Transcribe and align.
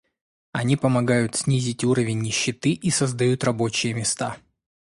Они 0.51 0.77
помогают 0.77 1.35
снизить 1.35 1.83
уровень 1.83 2.21
нищеты 2.21 2.71
и 2.71 2.89
создают 2.89 3.43
рабочие 3.43 3.93
места. 3.93 4.35